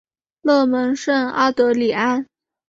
[0.41, 2.25] 勒蒙圣阿德里安。